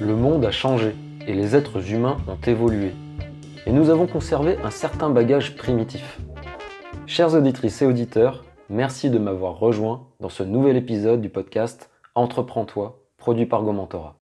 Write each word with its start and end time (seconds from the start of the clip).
Le 0.00 0.14
monde 0.14 0.44
a 0.44 0.52
changé 0.52 0.94
et 1.26 1.34
les 1.34 1.56
êtres 1.56 1.92
humains 1.92 2.18
ont 2.28 2.38
évolué. 2.46 2.92
Et 3.66 3.72
nous 3.72 3.90
avons 3.90 4.06
conservé 4.06 4.56
un 4.62 4.70
certain 4.70 5.10
bagage 5.10 5.56
primitif. 5.56 6.20
Chers 7.06 7.34
auditrices 7.34 7.82
et 7.82 7.86
auditeurs, 7.86 8.44
merci 8.70 9.10
de 9.10 9.18
m'avoir 9.18 9.58
rejoint 9.58 10.06
dans 10.20 10.28
ce 10.28 10.44
nouvel 10.44 10.76
épisode 10.76 11.20
du 11.20 11.30
podcast 11.30 11.90
Entreprends-toi, 12.14 13.00
produit 13.16 13.46
par 13.46 13.64
Gomentora. 13.64 14.14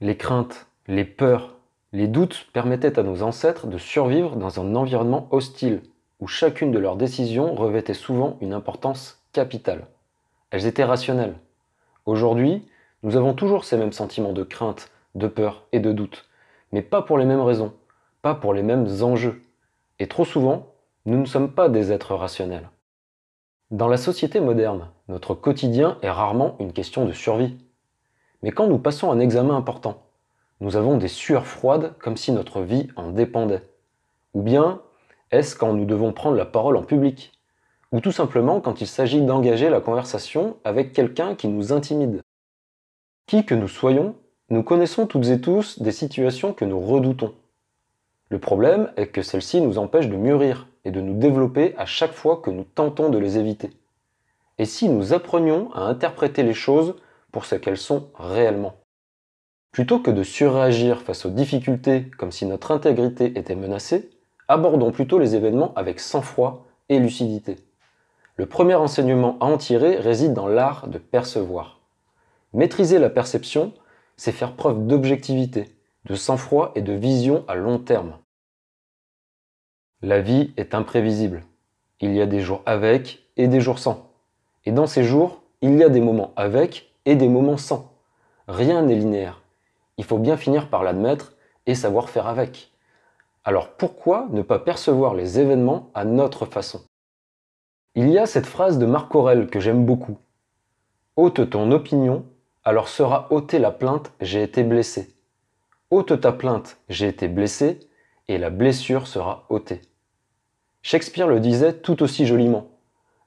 Les 0.00 0.16
craintes, 0.16 0.68
les 0.86 1.04
peurs, 1.04 1.56
les 1.92 2.08
doutes 2.08 2.46
permettaient 2.54 2.98
à 2.98 3.02
nos 3.02 3.22
ancêtres 3.22 3.66
de 3.66 3.76
survivre 3.76 4.36
dans 4.36 4.58
un 4.58 4.74
environnement 4.74 5.28
hostile, 5.32 5.82
où 6.18 6.26
chacune 6.26 6.72
de 6.72 6.78
leurs 6.78 6.96
décisions 6.96 7.54
revêtait 7.54 7.92
souvent 7.92 8.38
une 8.40 8.54
importance 8.54 9.22
capitale. 9.34 9.86
Elles 10.50 10.64
étaient 10.64 10.84
rationnelles. 10.84 11.36
Aujourd'hui, 12.06 12.62
nous 13.02 13.16
avons 13.16 13.32
toujours 13.32 13.64
ces 13.64 13.76
mêmes 13.76 13.92
sentiments 13.92 14.32
de 14.32 14.42
crainte, 14.42 14.90
de 15.14 15.28
peur 15.28 15.66
et 15.72 15.78
de 15.78 15.92
doute, 15.92 16.28
mais 16.72 16.82
pas 16.82 17.02
pour 17.02 17.16
les 17.16 17.24
mêmes 17.24 17.40
raisons, 17.40 17.72
pas 18.22 18.34
pour 18.34 18.52
les 18.52 18.62
mêmes 18.62 18.88
enjeux. 19.02 19.42
Et 20.00 20.08
trop 20.08 20.24
souvent, 20.24 20.74
nous 21.06 21.18
ne 21.18 21.24
sommes 21.24 21.52
pas 21.52 21.68
des 21.68 21.92
êtres 21.92 22.14
rationnels. 22.14 22.70
Dans 23.70 23.88
la 23.88 23.98
société 23.98 24.40
moderne, 24.40 24.90
notre 25.08 25.34
quotidien 25.34 25.98
est 26.02 26.10
rarement 26.10 26.56
une 26.58 26.72
question 26.72 27.04
de 27.04 27.12
survie. 27.12 27.56
Mais 28.42 28.50
quand 28.50 28.66
nous 28.66 28.78
passons 28.78 29.12
un 29.12 29.20
examen 29.20 29.56
important, 29.56 30.02
nous 30.60 30.76
avons 30.76 30.96
des 30.96 31.08
sueurs 31.08 31.46
froides 31.46 31.94
comme 31.98 32.16
si 32.16 32.32
notre 32.32 32.62
vie 32.62 32.88
en 32.96 33.10
dépendait. 33.10 33.62
Ou 34.34 34.42
bien, 34.42 34.80
est-ce 35.30 35.54
quand 35.54 35.72
nous 35.72 35.84
devons 35.84 36.12
prendre 36.12 36.36
la 36.36 36.46
parole 36.46 36.76
en 36.76 36.82
public? 36.82 37.32
Ou 37.92 38.00
tout 38.00 38.12
simplement 38.12 38.60
quand 38.60 38.80
il 38.80 38.86
s'agit 38.86 39.22
d'engager 39.22 39.70
la 39.70 39.80
conversation 39.80 40.56
avec 40.64 40.92
quelqu'un 40.92 41.34
qui 41.34 41.46
nous 41.46 41.72
intimide 41.72 42.22
qui 43.28 43.44
que 43.44 43.54
nous 43.54 43.68
soyons, 43.68 44.16
nous 44.48 44.62
connaissons 44.62 45.06
toutes 45.06 45.26
et 45.26 45.38
tous 45.38 45.82
des 45.82 45.92
situations 45.92 46.54
que 46.54 46.64
nous 46.64 46.80
redoutons. 46.80 47.34
Le 48.30 48.38
problème 48.38 48.90
est 48.96 49.08
que 49.08 49.20
celles-ci 49.20 49.60
nous 49.60 49.76
empêchent 49.76 50.08
de 50.08 50.16
mûrir 50.16 50.66
et 50.86 50.90
de 50.90 51.02
nous 51.02 51.12
développer 51.12 51.74
à 51.76 51.84
chaque 51.84 52.14
fois 52.14 52.38
que 52.38 52.50
nous 52.50 52.64
tentons 52.64 53.10
de 53.10 53.18
les 53.18 53.36
éviter. 53.36 53.70
Et 54.56 54.64
si 54.64 54.88
nous 54.88 55.12
apprenions 55.12 55.70
à 55.74 55.82
interpréter 55.82 56.42
les 56.42 56.54
choses 56.54 56.94
pour 57.30 57.44
ce 57.44 57.54
qu'elles 57.54 57.76
sont 57.76 58.08
réellement? 58.14 58.76
Plutôt 59.72 59.98
que 59.98 60.10
de 60.10 60.22
surréagir 60.22 61.02
face 61.02 61.26
aux 61.26 61.30
difficultés 61.30 62.10
comme 62.16 62.32
si 62.32 62.46
notre 62.46 62.70
intégrité 62.70 63.38
était 63.38 63.54
menacée, 63.54 64.08
abordons 64.48 64.90
plutôt 64.90 65.18
les 65.18 65.36
événements 65.36 65.74
avec 65.76 66.00
sang-froid 66.00 66.64
et 66.88 66.98
lucidité. 66.98 67.56
Le 68.36 68.46
premier 68.46 68.76
enseignement 68.76 69.36
à 69.40 69.44
en 69.44 69.58
tirer 69.58 69.96
réside 69.96 70.32
dans 70.32 70.48
l'art 70.48 70.88
de 70.88 70.96
percevoir. 70.96 71.77
Maîtriser 72.54 72.98
la 72.98 73.10
perception, 73.10 73.72
c'est 74.16 74.32
faire 74.32 74.56
preuve 74.56 74.86
d'objectivité, 74.86 75.76
de 76.06 76.14
sang-froid 76.14 76.72
et 76.74 76.82
de 76.82 76.92
vision 76.92 77.44
à 77.46 77.54
long 77.54 77.78
terme. 77.78 78.16
La 80.00 80.20
vie 80.20 80.52
est 80.56 80.74
imprévisible. 80.74 81.44
Il 82.00 82.14
y 82.14 82.22
a 82.22 82.26
des 82.26 82.40
jours 82.40 82.62
avec 82.64 83.26
et 83.36 83.48
des 83.48 83.60
jours 83.60 83.78
sans. 83.78 84.10
Et 84.64 84.72
dans 84.72 84.86
ces 84.86 85.04
jours, 85.04 85.42
il 85.60 85.76
y 85.76 85.82
a 85.82 85.88
des 85.88 86.00
moments 86.00 86.32
avec 86.36 86.92
et 87.04 87.16
des 87.16 87.28
moments 87.28 87.56
sans. 87.56 87.92
Rien 88.46 88.82
n'est 88.82 88.94
linéaire. 88.94 89.42
Il 89.98 90.04
faut 90.04 90.18
bien 90.18 90.36
finir 90.36 90.70
par 90.70 90.84
l'admettre 90.84 91.34
et 91.66 91.74
savoir 91.74 92.08
faire 92.08 92.28
avec. 92.28 92.72
Alors 93.44 93.70
pourquoi 93.76 94.26
ne 94.30 94.42
pas 94.42 94.58
percevoir 94.58 95.14
les 95.14 95.38
événements 95.38 95.90
à 95.94 96.04
notre 96.04 96.46
façon? 96.46 96.80
Il 97.94 98.08
y 98.08 98.18
a 98.18 98.26
cette 98.26 98.46
phrase 98.46 98.78
de 98.78 98.86
Marc 98.86 99.14
Aurel 99.14 99.48
que 99.48 99.60
j'aime 99.60 99.84
beaucoup. 99.84 100.16
Ôte 101.16 101.50
ton 101.50 101.72
opinion 101.72 102.24
alors 102.68 102.88
sera 102.90 103.28
ôtée 103.30 103.58
la 103.58 103.70
plainte 103.70 104.12
j'ai 104.20 104.42
été 104.42 104.62
blessé. 104.62 105.16
Ôte 105.90 106.20
ta 106.20 106.32
plainte 106.32 106.76
j'ai 106.90 107.08
été 107.08 107.26
blessé, 107.26 107.80
et 108.28 108.36
la 108.36 108.50
blessure 108.50 109.06
sera 109.06 109.46
ôtée. 109.48 109.80
Shakespeare 110.82 111.28
le 111.28 111.40
disait 111.40 111.72
tout 111.72 112.02
aussi 112.02 112.26
joliment. 112.26 112.68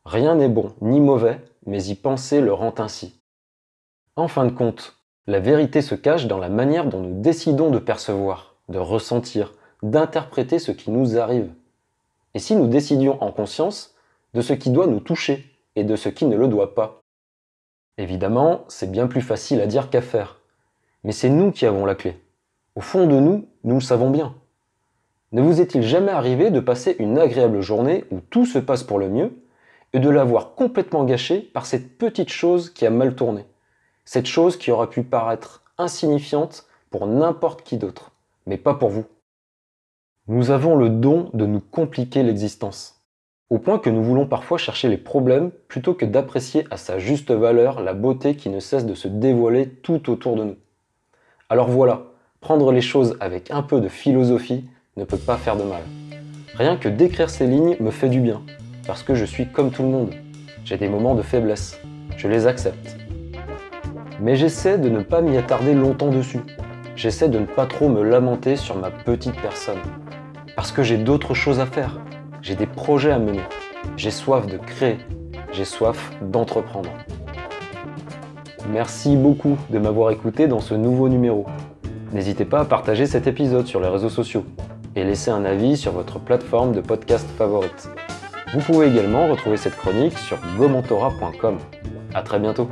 Rien 0.06 0.36
n'est 0.36 0.48
bon 0.48 0.76
ni 0.82 1.00
mauvais, 1.00 1.40
mais 1.66 1.84
y 1.86 1.96
penser 1.96 2.40
le 2.40 2.54
rend 2.54 2.76
ainsi. 2.78 3.20
En 4.16 4.28
fin 4.28 4.46
de 4.46 4.52
compte, 4.52 4.98
la 5.26 5.40
vérité 5.40 5.82
se 5.82 5.96
cache 5.96 6.28
dans 6.28 6.38
la 6.38 6.50
manière 6.50 6.86
dont 6.86 7.00
nous 7.00 7.20
décidons 7.20 7.72
de 7.72 7.80
percevoir, 7.80 8.58
de 8.70 8.78
ressentir, 8.78 9.54
d'interpréter 9.82 10.60
ce 10.60 10.72
qui 10.72 10.92
nous 10.92 11.18
arrive. 11.18 11.52
Et 12.36 12.40
si 12.40 12.56
nous 12.56 12.68
décidions 12.68 13.20
en 13.24 13.32
conscience 13.32 13.96
de 14.36 14.42
ce 14.42 14.54
qui 14.54 14.70
doit 14.70 14.86
nous 14.86 15.00
toucher 15.00 15.52
et 15.76 15.84
de 15.84 15.96
ce 15.96 16.10
qui 16.10 16.26
ne 16.26 16.38
le 16.38 16.48
doit 16.48 16.76
pas? 16.76 17.01
Évidemment, 17.98 18.66
c'est 18.68 18.92
bien 18.92 19.08
plus 19.08 19.22
facile 19.22 19.62
à 19.62 19.68
dire 19.68 19.90
qu'à 19.90 20.02
faire. 20.02 20.40
Mais 21.04 21.12
c'est 21.12 21.30
nous 21.30 21.52
qui 21.52 21.66
avons 21.66 21.86
la 21.86 21.96
clé. 21.96 22.20
Au 22.76 22.82
fond 22.82 23.06
de 23.06 23.20
nous, 23.20 23.48
nous 23.64 23.76
le 23.76 23.82
savons 23.82 24.10
bien. 24.10 24.36
Ne 25.34 25.42
vous 25.42 25.62
est-il 25.62 25.84
jamais 25.84 26.12
arrivé 26.12 26.52
de 26.52 26.60
passer 26.60 26.96
une 27.00 27.18
agréable 27.18 27.62
journée 27.62 28.06
où 28.12 28.20
tout 28.20 28.46
se 28.46 28.60
passe 28.60 28.84
pour 28.84 29.00
le 29.00 29.10
mieux 29.10 29.34
et 29.94 30.00
de 30.00 30.10
l'avoir 30.10 30.56
complètement 30.56 31.04
gâchée 31.04 31.42
par 31.42 31.66
cette 31.66 31.98
petite 31.98 32.30
chose 32.30 32.70
qui 32.70 32.86
a 32.86 32.90
mal 32.90 33.16
tourné? 33.16 33.46
Cette 34.06 34.26
chose 34.26 34.58
qui 34.58 34.72
aurait 34.72 34.90
pu 34.90 35.04
paraître 35.04 35.64
insignifiante 35.78 36.68
pour 36.90 37.08
n'importe 37.08 37.64
qui 37.64 37.78
d'autre, 37.78 38.12
mais 38.46 38.58
pas 38.58 38.74
pour 38.74 38.90
vous. 38.90 39.06
Nous 40.28 40.52
avons 40.52 40.76
le 40.76 40.90
don 40.90 41.30
de 41.34 41.46
nous 41.46 41.62
compliquer 41.62 42.24
l'existence 42.24 43.01
au 43.52 43.60
point 43.60 43.80
que 43.80 43.90
nous 43.90 44.02
voulons 44.02 44.26
parfois 44.26 44.58
chercher 44.58 44.88
les 44.88 44.98
problèmes 44.98 45.52
plutôt 45.68 45.94
que 45.94 46.06
d'apprécier 46.06 46.66
à 46.72 46.78
sa 46.78 47.00
juste 47.00 47.32
valeur 47.32 47.82
la 47.82 47.94
beauté 47.94 48.36
qui 48.36 48.50
ne 48.50 48.62
cesse 48.62 48.86
de 48.86 48.96
se 48.96 49.10
dévoiler 49.10 49.68
tout 49.68 50.10
autour 50.10 50.38
de 50.38 50.46
nous. 50.46 50.56
Alors 51.50 51.70
voilà, 51.70 52.04
prendre 52.40 52.72
les 52.72 52.80
choses 52.80 53.18
avec 53.20 53.52
un 53.52 53.62
peu 53.62 53.82
de 53.82 53.90
philosophie 53.90 54.64
ne 54.96 55.04
peut 55.04 55.18
pas 55.18 55.36
faire 55.36 55.58
de 55.58 55.64
mal. 55.64 55.82
Rien 56.56 56.78
que 56.78 56.88
d'écrire 56.88 57.30
ces 57.30 57.46
lignes 57.46 57.76
me 57.82 57.92
fait 57.92 58.08
du 58.08 58.22
bien, 58.22 58.42
parce 58.88 59.04
que 59.04 59.16
je 59.16 59.26
suis 59.26 59.48
comme 59.48 59.70
tout 59.70 59.84
le 59.84 59.90
monde. 59.90 60.14
J'ai 60.64 60.78
des 60.78 60.88
moments 60.88 61.16
de 61.16 61.22
faiblesse, 61.22 61.78
je 62.16 62.30
les 62.30 62.48
accepte. 62.48 62.96
Mais 64.22 64.38
j'essaie 64.38 64.78
de 64.78 64.88
ne 64.88 65.04
pas 65.04 65.20
m'y 65.20 65.36
attarder 65.36 65.74
longtemps 65.74 66.10
dessus. 66.10 66.40
J'essaie 66.96 67.28
de 67.28 67.40
ne 67.40 67.46
pas 67.46 67.66
trop 67.66 67.90
me 67.90 68.02
lamenter 68.02 68.56
sur 68.56 68.78
ma 68.78 68.92
petite 68.92 69.36
personne. 69.42 69.80
Parce 70.56 70.72
que 70.72 70.84
j'ai 70.84 70.98
d'autres 70.98 71.34
choses 71.34 71.60
à 71.60 71.66
faire 71.66 72.00
j'ai 72.42 72.56
des 72.56 72.66
projets 72.66 73.12
à 73.12 73.20
mener, 73.20 73.44
j'ai 73.98 74.12
soif 74.12 74.48
de 74.48 74.58
créer, 74.58 74.98
j'ai 75.52 75.66
soif 75.66 76.12
d'entreprendre. 76.22 76.90
Merci 78.70 79.16
beaucoup 79.16 79.58
de 79.70 79.80
m'avoir 79.80 80.12
écouté 80.12 80.48
dans 80.48 80.60
ce 80.60 80.74
nouveau 80.74 81.10
numéro. 81.10 81.46
N'hésitez 82.14 82.46
pas 82.46 82.62
à 82.62 82.66
partager 82.66 83.06
cet 83.06 83.28
épisode 83.28 83.68
sur 83.68 83.80
les 83.80 83.88
réseaux 83.88 84.10
sociaux 84.10 84.46
et 84.96 85.04
laisser 85.04 85.32
un 85.32 85.46
avis 85.46 85.78
sur 85.78 85.92
votre 85.92 86.20
plateforme 86.20 86.74
de 86.74 86.82
podcast 86.82 87.28
favorite. 87.38 87.90
Vous 88.54 88.60
pouvez 88.60 88.88
également 88.88 89.28
retrouver 89.28 89.58
cette 89.58 89.78
chronique 89.78 90.18
sur 90.18 90.38
gomentora.com. 90.58 91.58
A 92.14 92.22
très 92.22 92.40
bientôt 92.40 92.68